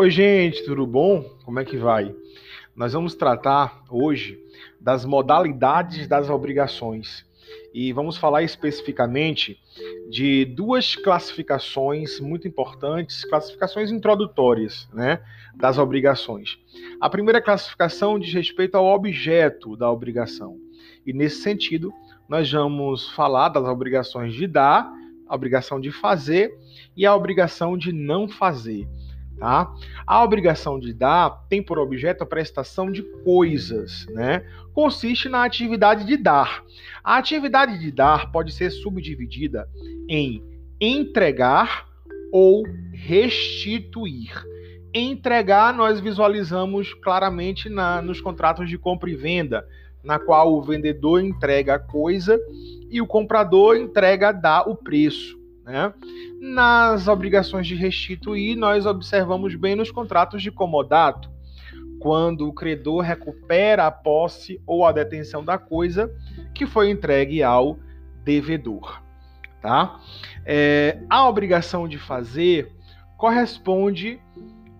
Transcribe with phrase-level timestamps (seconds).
[0.00, 1.22] Oi, gente, tudo bom?
[1.44, 2.14] Como é que vai?
[2.74, 4.40] Nós vamos tratar hoje
[4.80, 7.26] das modalidades das obrigações
[7.74, 9.60] e vamos falar especificamente
[10.08, 15.22] de duas classificações muito importantes, classificações introdutórias, né,
[15.54, 16.58] das obrigações.
[16.98, 20.56] A primeira classificação diz respeito ao objeto da obrigação.
[21.04, 21.92] E nesse sentido,
[22.26, 24.90] nós vamos falar das obrigações de dar,
[25.28, 26.56] a obrigação de fazer
[26.96, 28.88] e a obrigação de não fazer.
[29.40, 29.72] Tá?
[30.06, 34.44] A obrigação de dar tem por objeto a prestação de coisas, né?
[34.74, 36.62] Consiste na atividade de dar.
[37.02, 39.66] A atividade de dar pode ser subdividida
[40.06, 40.44] em
[40.78, 41.86] entregar
[42.30, 44.30] ou restituir.
[44.92, 49.66] Entregar nós visualizamos claramente na, nos contratos de compra e venda,
[50.04, 52.38] na qual o vendedor entrega a coisa
[52.90, 55.39] e o comprador entrega dá o preço.
[55.64, 55.92] Né?
[56.40, 61.30] Nas obrigações de restituir, nós observamos bem nos contratos de comodato,
[62.00, 66.10] quando o credor recupera a posse ou a detenção da coisa
[66.54, 67.78] que foi entregue ao
[68.24, 69.02] devedor.
[69.60, 70.00] Tá?
[70.46, 72.72] É, a obrigação de fazer
[73.18, 74.18] corresponde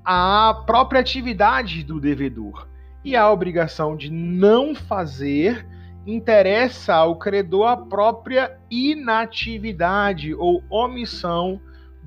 [0.02, 2.66] à própria atividade do devedor
[3.04, 5.66] e a obrigação de não fazer
[6.06, 11.60] interessa ao credor a própria inatividade ou omissão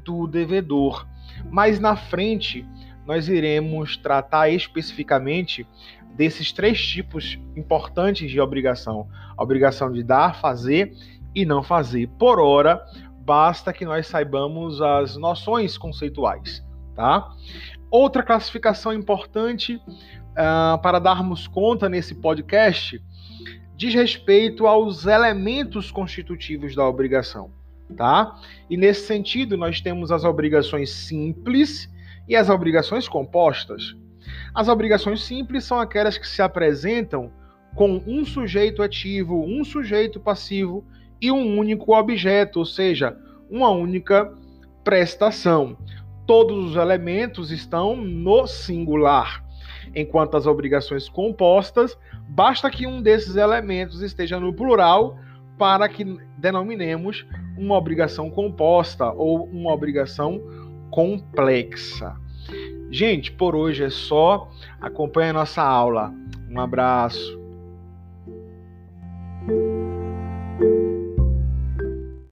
[0.04, 1.08] do devedor.
[1.50, 2.66] Mas na frente
[3.06, 5.68] nós iremos tratar especificamente
[6.16, 10.94] desses três tipos importantes de obrigação: a obrigação de dar, fazer
[11.36, 12.08] e não fazer.
[12.20, 12.84] Por hora,
[13.20, 16.64] basta que nós saibamos as noções conceituais,
[16.96, 17.30] tá?
[17.90, 23.02] Outra classificação importante uh, para darmos conta nesse podcast
[23.84, 27.52] diz respeito aos elementos constitutivos da obrigação,
[27.98, 28.40] tá?
[28.70, 31.92] E nesse sentido, nós temos as obrigações simples
[32.26, 33.94] e as obrigações compostas.
[34.56, 37.30] As obrigações simples são aquelas que se apresentam
[37.76, 40.86] com um sujeito ativo, um sujeito passivo
[41.22, 43.18] e um único objeto, ou seja,
[43.50, 44.34] uma única
[44.82, 45.78] prestação.
[46.26, 49.43] Todos os elementos estão no singular
[49.96, 55.18] enquanto as obrigações compostas, basta que um desses elementos esteja no plural
[55.58, 57.26] para que denominemos
[57.58, 60.42] uma obrigação composta ou uma obrigação
[60.90, 62.16] complexa.
[62.92, 64.50] Gente, por hoje é só.
[64.80, 66.14] Acompanhe a nossa aula.
[66.50, 67.43] Um abraço.